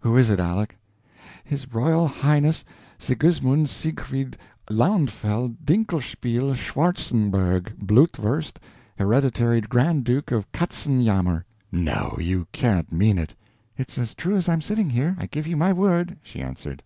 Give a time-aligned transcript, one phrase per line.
[0.00, 0.78] "Who is it, Aleck?"
[1.44, 2.64] "His Royal Highness
[2.96, 4.38] Sigismund Siegfried
[4.70, 8.56] Lauenfeld Dinkelspiel Schwartzenberg Blutwurst,
[8.98, 12.16] Hereditary Grand Duke of Katzenyammer." "No!
[12.18, 13.34] You can't mean it!"
[13.76, 16.82] "It's as true as I'm sitting here, I give you my word," she answered.